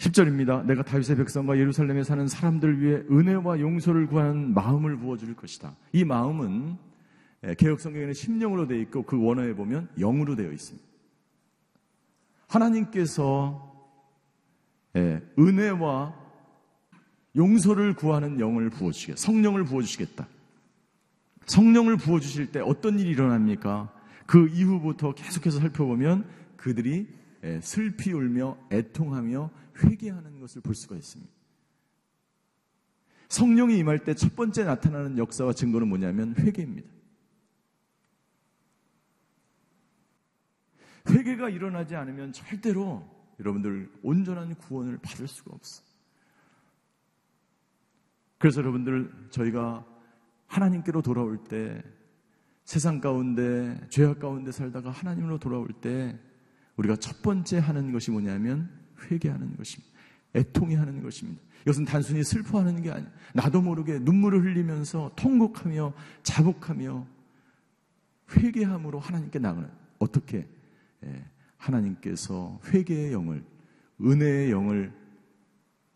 [0.00, 0.64] 10절입니다.
[0.64, 5.76] 내가 다윗의 백성과 예루살렘에 사는 사람들 위해 은혜와 용서를 구하는 마음을 부어줄 것이다.
[5.92, 6.78] 이 마음은
[7.44, 10.86] 예, 개혁 성경에는 심령으로 되어 있고 그 원어에 보면 영으로 되어 있습니다.
[12.46, 13.70] 하나님께서
[14.96, 16.14] 예, 은혜와
[17.36, 19.20] 용서를 구하는 영을 부어주시겠다.
[19.20, 20.26] 성령을 부어주시겠다.
[21.44, 23.92] 성령을 부어주실 때 어떤 일이 일어납니까?
[24.26, 26.24] 그 이후부터 계속해서 살펴보면
[26.56, 27.10] 그들이 예,
[27.62, 29.50] 슬피 울며 애통하며
[29.82, 31.32] 회개하는 것을 볼 수가 있습니다.
[33.28, 36.90] 성령이 임할 때 첫 번째 나타나는 역사와 증거는 뭐냐면 회개입니다.
[41.08, 45.82] 회개가 일어나지 않으면 절대로 여러분들 온전한 구원을 받을 수가 없어.
[48.38, 49.86] 그래서 여러분들 저희가
[50.46, 51.82] 하나님께로 돌아올 때
[52.64, 56.18] 세상 가운데 죄악 가운데 살다가 하나님으로 돌아올 때
[56.80, 58.70] 우리가 첫 번째 하는 것이 뭐냐면
[59.04, 59.92] 회개하는 것입니다.
[60.34, 61.42] 애통해 하는 것입니다.
[61.62, 63.10] 이것은 단순히 슬퍼하는 게 아니야.
[63.34, 67.06] 나도 모르게 눈물을 흘리면서 통곡하며 자복하며
[68.34, 70.48] 회개함으로 하나님께 나가는 어떻게
[71.04, 71.24] 예,
[71.58, 73.44] 하나님께서 회개의 영을
[74.00, 74.90] 은혜의 영을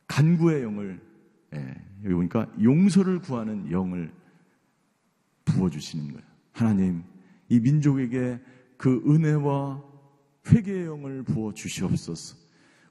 [0.06, 1.00] 간구의 영을
[1.54, 4.12] 예, 여기 보니까 용서를 구하는 영을
[5.46, 6.26] 부어주시는 거예요.
[6.52, 7.04] 하나님
[7.48, 8.38] 이 민족에게
[8.76, 9.93] 그 은혜와
[10.48, 12.36] 회개의 영을 부어 주시옵소서.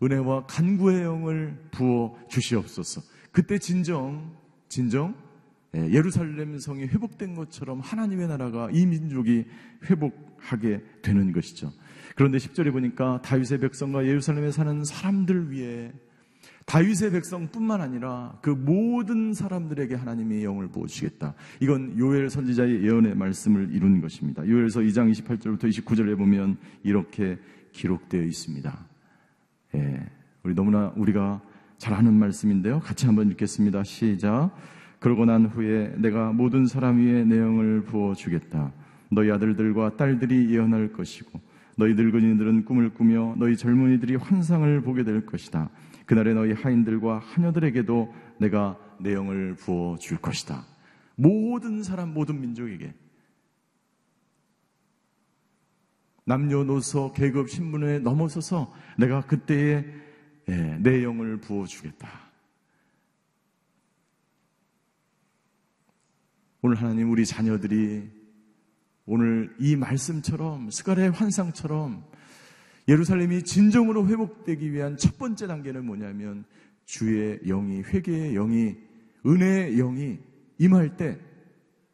[0.01, 3.01] 은혜와 간구의 영을 부어 주시옵소서.
[3.31, 4.35] 그때 진정
[4.67, 5.15] 진정
[5.75, 9.45] 예, 예루살렘 성이 회복된 것처럼 하나님의 나라가 이 민족이
[9.89, 11.71] 회복하게 되는 것이죠.
[12.15, 15.91] 그런데 10절에 보니까 다윗의 백성과 예루살렘에 사는 사람들 위해
[16.65, 21.33] 다윗의 백성뿐만 아니라 그 모든 사람들에게 하나님의 영을 부어주시겠다.
[21.59, 24.47] 이건 요엘 선지자의 예언의 말씀을 이룬 것입니다.
[24.47, 27.37] 요엘서 2장 28절부터 29절에 보면 이렇게
[27.71, 28.85] 기록되어 있습니다.
[29.75, 30.09] 예,
[30.43, 31.41] 우리 너무나 우리가
[31.77, 32.79] 잘 아는 말씀인데요.
[32.79, 33.83] 같이 한번 읽겠습니다.
[33.83, 34.51] 시작.
[34.99, 38.71] 그러고 난 후에 내가 모든 사람 위에 내 영을 부어주겠다.
[39.11, 41.41] 너희 아들들과 딸들이 예언할 것이고
[41.75, 45.69] 너희 늙은이들은 꿈을 꾸며 너희 젊은이들이 환상을 보게 될 것이다.
[46.05, 50.65] 그날에 너희 하인들과 하녀들에게도 내가 내용을 부어 줄 것이다.
[51.15, 52.93] 모든 사람, 모든 민족에게
[56.25, 59.85] 남녀노소, 계급, 신분에 넘어서서 내가 그때에
[60.49, 62.09] 예, 내용을 부어 주겠다.
[66.61, 68.09] 오늘 하나님 우리 자녀들이
[69.05, 72.05] 오늘 이 말씀처럼 스가랴의 환상처럼
[72.87, 76.43] 예루살렘이 진정으로 회복되기 위한 첫 번째 단계는 뭐냐면
[76.85, 78.75] 주의 영이 회개의 영이
[79.25, 80.19] 은혜의 영이
[80.59, 81.17] 임할 때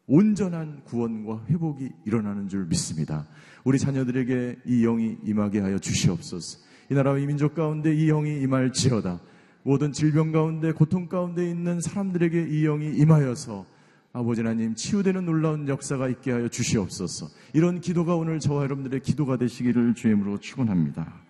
[0.06, 3.28] 온전한 구원과 회복이 일어나는 줄 믿습니다.
[3.62, 6.58] 우리 자녀들에게 이 영이 임하게 하여 주시옵소서.
[6.90, 9.20] 이 나라와 이 민족 가운데 이 영이 임할지어다.
[9.62, 13.64] 모든 질병 가운데 고통 가운데 있는 사람들에게 이 영이 임하여서
[14.12, 17.28] 아버지 하나님 치유되는 놀라운 역사가 있게 하여 주시옵소서.
[17.54, 21.22] 이런 기도가 오늘 저와 여러분들의 기도가 되시기를 주임으로 축원합니다.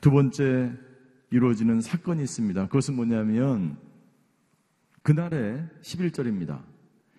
[0.00, 0.72] 두 번째
[1.30, 2.66] 이루어지는 사건이 있습니다.
[2.66, 3.76] 그것은 뭐냐면
[5.02, 6.60] 그날의 11절입니다.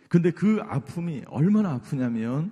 [0.09, 2.51] 근데 그 아픔이 얼마나 아프냐면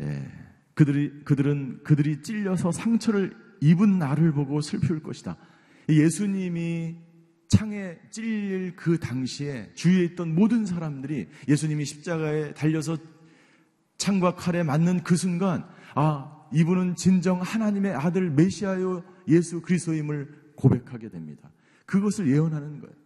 [0.00, 0.30] 예,
[0.74, 5.36] 그들이 그들은 그들이 찔려서 상처를 입은 나를 보고 슬플 것이다.
[5.88, 6.96] 예수님이
[7.52, 12.96] 창에 찔릴 그 당시에 주위에 있던 모든 사람들이 예수님이 십자가에 달려서
[13.98, 21.50] 창과 칼에 맞는 그 순간 아 이분은 진정 하나님의 아들 메시아요 예수 그리스도임을 고백하게 됩니다.
[21.84, 22.96] 그것을 예언하는 거예요.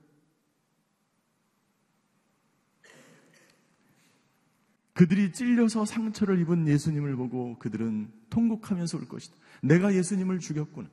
[4.92, 9.34] 그들이 찔려서 상처를 입은 예수님을 보고 그들은 통곡하면서 올 것이다.
[9.62, 10.88] 내가 예수님을 죽였구나.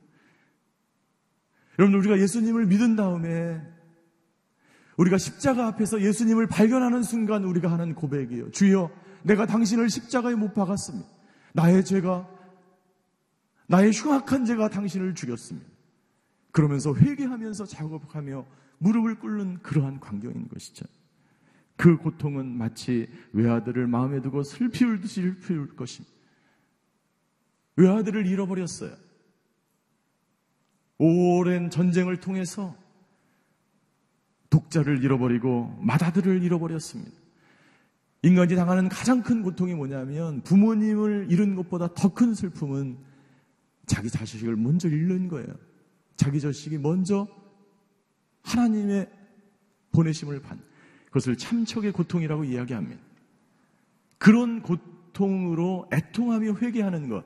[1.78, 3.60] 여러분, 우리가 예수님을 믿은 다음에
[4.96, 8.50] 우리가 십자가 앞에서 예수님을 발견하는 순간 우리가 하는 고백이에요.
[8.50, 8.90] 주여,
[9.22, 11.08] 내가 당신을 십자가에 못 박았습니다.
[11.52, 12.28] 나의 죄가,
[13.66, 15.68] 나의 흉악한 죄가 당신을 죽였습니다.
[16.52, 18.46] 그러면서 회개하면서 작업하며
[18.78, 20.86] 무릎을 꿇는 그러한 광경인 것이죠.
[21.76, 26.14] 그 고통은 마치 외아들을 마음에 두고 슬피 울듯이 슬피 울 것입니다.
[27.76, 28.94] 외아들을 잃어버렸어요.
[30.98, 32.76] 오랜 전쟁을 통해서
[34.50, 37.12] 독자를 잃어버리고 맏아들을 잃어버렸습니다.
[38.22, 42.96] 인간이 당하는 가장 큰 고통이 뭐냐면 부모님을 잃은 것보다 더 큰 슬픔은
[43.86, 45.48] 자기 자식을 먼저 잃는 거예요.
[46.16, 47.28] 자기 자식이 먼저
[48.42, 49.10] 하나님의
[49.92, 50.58] 보내심을 받
[51.06, 53.02] 그것을 참척의 고통이라고 이야기합니다.
[54.18, 57.24] 그런 고통으로 애통하며 회개하는 것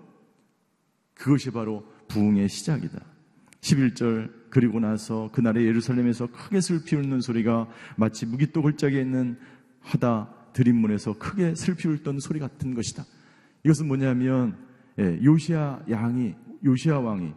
[1.15, 3.18] 그것이 바로 부흥의 시작이다.
[3.61, 9.39] 11절 그리고 나서 그날의 예루살렘에서 크게 슬피 울는 소리가 마치 무기또 골짜기에 있는
[9.81, 13.05] 하다 드림문에서 크게 슬피 울던 소리 같은 것이다.
[13.65, 14.57] 이것은 뭐냐면
[14.99, 16.35] 예, 요시아 양이
[16.65, 17.33] 요시아 왕이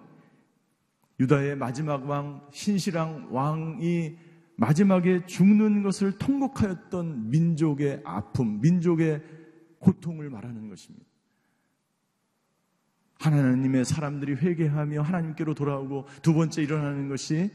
[1.19, 4.17] 유다의 마지막 왕 신시랑 왕이
[4.57, 9.22] 마지막에 죽는 것을 통곡하였던 민족의 아픔, 민족의
[9.80, 11.11] 고통을 말하는 것입니다.
[13.22, 17.51] 하나님의 사람들이 회개하며 하나님께로 돌아오고 두 번째 일어나는 것이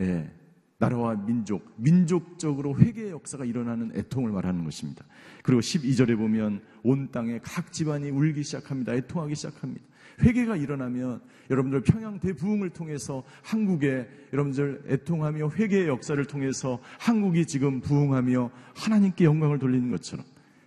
[0.00, 0.30] 예,
[0.78, 5.04] 나라와 민족, 민족적으로 회개의 역사가 일어나는 애통을 말하는 것입니다.
[5.42, 8.94] 그리고 12절에 보면 온 땅에 각 집안이 울기 시작합니다.
[8.94, 9.86] 애통하기 시작합니다.
[10.22, 18.50] 회개가 일어나면 여러분들 평양 대부흥을 통해서 한국에 여러분들 애통하며 회개의 역사를 통해서 한국이 지금 부흥하며
[18.74, 20.24] 하나님께 영광을 돌리는 것처럼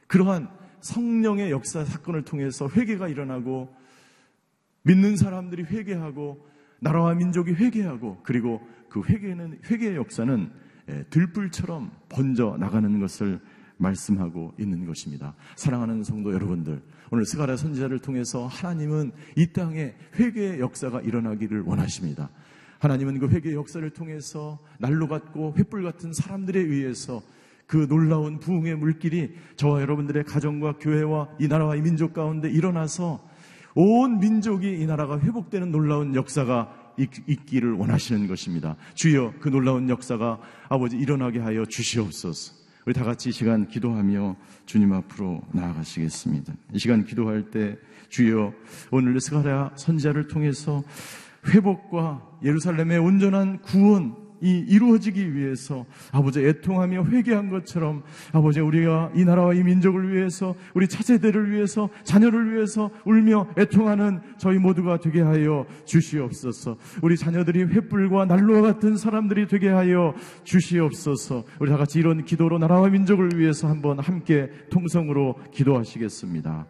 [0.07, 0.49] 그러한
[0.81, 3.78] 성령의 역사 사건을 통해서 회개가 일어나고
[4.83, 6.47] 믿는 사람들이 회개하고
[6.79, 10.51] 나라와 민족이 회개하고 그리고 그 회개는 회개의 역사는
[10.89, 13.39] 예, 들불처럼 번져 나가는 것을
[13.77, 15.35] 말씀하고 있는 것입니다.
[15.55, 22.29] 사랑하는 성도 여러분들, 오늘 스가랴 선지자를 통해서 하나님은 이 땅에 회개의 역사가 일어나기를 원하십니다.
[22.79, 27.21] 하나님은 그 회개의 역사를 통해서 날로 같고 횃불 같은 사람들에 의해서
[27.67, 33.28] 그 놀라운 부흥의 물길이 저와 여러분들의 가정과 교회와 이 나라와 이 민족 가운데 일어나서
[33.81, 38.75] 온 민족이 이 나라가 회복되는 놀라운 역사가 있기를 원하시는 것입니다.
[38.93, 42.55] 주여 그 놀라운 역사가 아버지 일어나게 하여 주시옵소서.
[42.85, 46.53] 우리 다 같이 이 시간 기도하며 주님 앞으로 나아가시겠습니다.
[46.73, 47.77] 이 시간 기도할 때
[48.09, 48.51] 주여
[48.91, 50.83] 오늘 스가랴 선지자를 통해서
[51.47, 59.53] 회복과 예루살렘의 온전한 구원 이 이루어지기 위해서 아버지 애통하며 회개한 것처럼 아버지 우리가 이 나라와
[59.53, 66.77] 이 민족을 위해서 우리 차세대를 위해서 자녀를 위해서 울며 애통하는 저희 모두가 되게 하여 주시옵소서.
[67.01, 70.13] 우리 자녀들이 횃불과 난로와 같은 사람들이 되게 하여
[70.43, 71.43] 주시옵소서.
[71.59, 76.67] 우리 다 같이 이런 기도로 나라와 민족을 위해서 한번 함께 통성으로 기도하시겠습니다.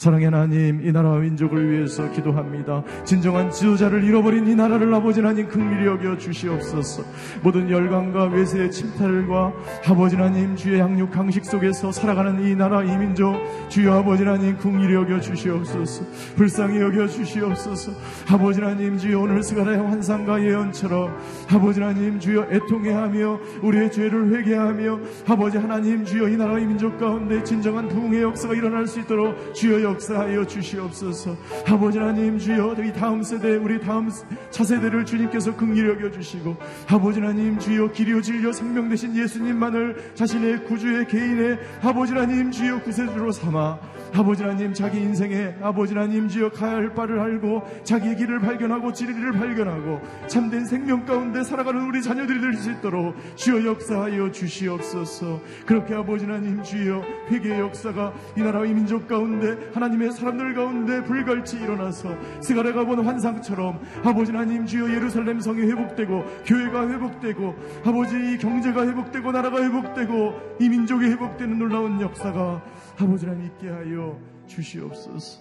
[0.00, 2.82] 사랑의 하나님, 이 나라와 민족을 위해서 기도합니다.
[3.04, 7.02] 진정한 지도자를 잃어버린 이 나라를 아버지 하나님 극밀히 여겨 주시옵소서.
[7.42, 9.52] 모든 열강과 외세의 침탈과
[9.88, 13.34] 아버지 하나님 주의 양육 강식 속에서 살아가는 이 나라 이 민족
[13.68, 16.06] 주여 아버지 하나님 극밀히 여겨 주시옵소서.
[16.34, 17.92] 불쌍히 여겨 주시옵소서.
[18.32, 21.14] 아버지 하나님 주여 오늘 스가라의 환상과 예언처럼
[21.52, 24.98] 아버지 하나님 주여 애통해하며 우리의 죄를 회개하며
[25.28, 29.89] 아버지 하나님 주여 이 나라 이 민족 가운데 진정한 부흥의 역사가 일어날 수 있도록 주여
[29.90, 31.36] 역사하여 주시옵소서.
[31.66, 34.10] 아버지 하나님 주여 이 다음 세대 우리 다음
[34.50, 36.56] 차세대를 주님께서 긍휼히 여겨 주시고
[36.88, 43.32] 아버지 하나님 주여 길이요 진리요 생명 되신 예수님만을 자신의 구주의 개인의 아버지 하나님 주여 구세주로
[43.32, 43.78] 삼아
[44.12, 49.32] 아버지 하나님 자기 인생에 아버지 하나님 주여 가야 할 바를 알고 자기의 길을 발견하고 진리를
[49.32, 55.40] 발견하고 참된 생명 가운데 살아가는 우리 자녀들이 될 수 있도록 주여 역사하여 주시옵소서.
[55.64, 61.56] 그렇게 아버지 하나님 주여 회개의 역사가 이 나라 이 민족 가운데 하나님의 사람들 가운데 불같이
[61.56, 62.10] 일어나서
[62.42, 67.54] 스가랴가 본 환상처럼 아버지 하나님 주여 예루살렘 성이 회복되고 교회가 회복되고
[67.84, 72.60] 아버지 경제가 회복되고 나라가 회복되고 이 민족이 회복되는 놀라운 역사가
[73.00, 75.40] 아버지 하나님 있게 하여 주시옵소서.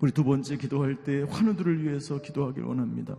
[0.00, 3.16] 우리 두 번째 기도할 때 환우들을 위해서 기도하길 원합니다.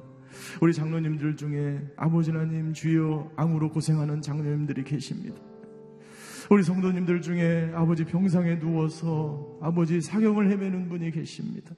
[0.62, 5.42] 우리 장로님들 중에 아버지 하나님 주여 암으로 고생하는 장로님들이 계십니다.
[6.50, 11.74] 우리 성도님들 중에 아버지 병상에 누워서 아버지 사경을 헤매는 분이 계십니다.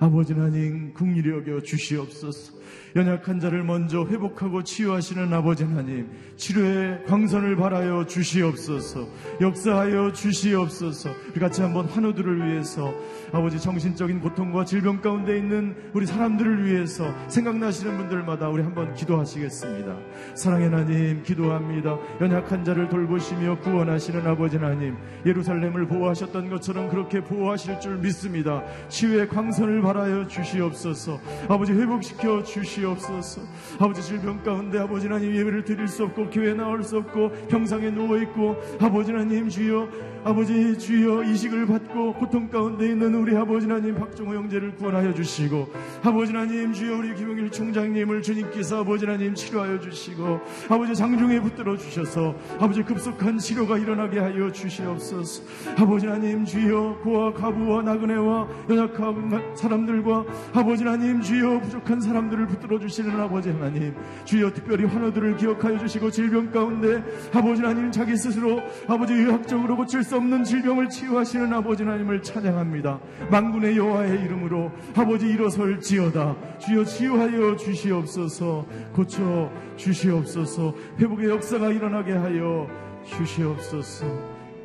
[0.00, 2.58] 아버지 하나님 국리를 여겨 주시옵소서.
[2.96, 9.06] 연약한 자를 먼저 회복하고 치유하시는 아버지 하나님 치료의 광선을 발하여 주시옵소서.
[9.40, 11.10] 역사하여 주시옵소서.
[11.30, 12.92] 우리 같이 한번 환우들을 위해서
[13.32, 19.96] 아버지 정신적인 고통과 질병 가운데 있는 우리 사람들을 위해서 생각나시는 분들마다 우리 한번 기도하시겠습니다.
[20.34, 21.98] 사랑의 하나님 기도합니다.
[22.20, 24.96] 연약한 자를 돌보시며 구원하시는 아버지 하나님
[25.26, 28.64] 예루살렘을 보호하셨던 것처럼 그렇게 보호하실 줄 믿습니다.
[28.88, 33.42] 치유의 광선을 발하여 주시옵소서 아버지 회복시켜 주시옵소서 주시옵소서.
[33.78, 38.18] 아버지 질병 가운데 아버지 하나님 예배를 드릴 수 없고 교회 나올 수 없고 병상에 누워
[38.18, 39.88] 있고 아버지 하나님 주여
[40.22, 45.68] 아버지 주여 이식을 받고 고통 가운데 있는 우리 아버지 하나님 박종호 형제를 구원하여 주시고
[46.02, 52.34] 아버지 하나님 주여 우리 김용일 총장님을 주님께서 아버지 하나님 치료하여 주시고 아버지 장중에 붙들어 주셔서
[52.58, 55.42] 아버지 급속한 치료가 일어나게 하여 주시옵소서.
[55.78, 63.18] 아버지 하나님 주여 고아 가부와 나그네와 연약한 사람들과 아버지 하나님 주여 부족한 사람들을 붙들어 주시는
[63.18, 63.94] 아버지 하나님
[64.26, 67.02] 주여 특별히 환우들을 기억하여 주시고 질병 가운데
[67.32, 73.00] 아버지 하나님 자기 스스로 아버지 의학적으로 고칠 수 없는 질병을 치유하시는 아버지 하나님을 찬양합니다.
[73.30, 76.58] 만군의 여호와의 이름으로 아버지 일어설지어다.
[76.58, 78.66] 주여 치유하여 주시옵소서.
[78.92, 80.74] 고쳐 주시옵소서.
[80.98, 82.66] 회복의 역사가 일어나게 하여
[83.04, 84.06] 주시옵소서.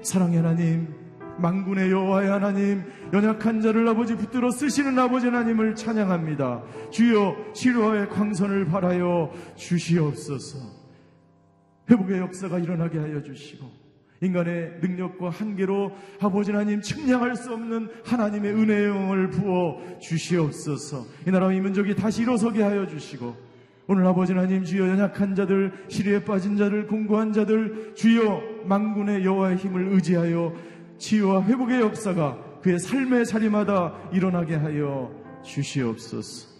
[0.01, 0.87] 사랑의 하나님,
[1.37, 2.83] 만군의 여호와의 하나님,
[3.13, 6.63] 연약한 자를 아버지 붙들어 쓰시는 아버지 하나님을 찬양합니다.
[6.89, 10.57] 주여 치료의 광선을 바라여 주시옵소서.
[11.91, 13.84] 회복의 역사가 일어나게 하여 주시고
[14.21, 21.05] 인간의 능력과 한계로 아버지 하나님 측량할 수 없는 하나님의 은혜의 영을 부어 주시옵소서.
[21.27, 23.35] 이 나라 이 민족이 다시 일어서게 하여 주시고
[23.87, 29.89] 오늘 아버지 하나님 주여 연약한 자들 시리에 빠진 자들 공고한 자들 주여 망군의 여호와의 힘을
[29.93, 30.53] 의지하여
[30.97, 35.13] 치유와 회복의 역사가 그의 삶의 자리마다 일어나게 하여
[35.43, 36.55] 주시옵소서.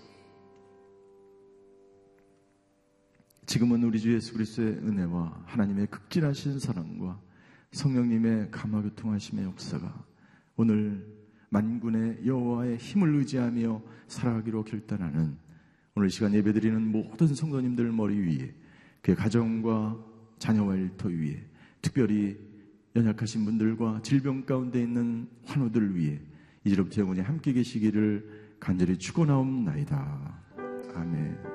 [3.48, 7.20] 지금은 우리 주 예수 그리스도의 은혜와 하나님의 극진하신 사랑과
[7.76, 10.06] 성령님의 감화교통하심의 역사가
[10.56, 11.06] 오늘
[11.50, 15.38] 만군의 여호와의 힘을 의지하며 살아가기로 결단하는
[15.94, 18.54] 오늘 시간 예배드리는 모든 성도님들 머리 위에
[19.02, 19.98] 그의 가정과
[20.40, 21.46] 자녀와 일터 위에
[21.82, 22.38] 특별히
[22.96, 26.20] 연약하신 분들과 질병 가운데 있는 환우들 위해
[26.64, 30.44] 이제부터 영원히 함께 계시기를 간절히 축원하옵나이다.
[30.96, 31.55] 아멘.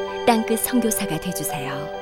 [0.31, 2.00] 땅끝 성교사가 되주세요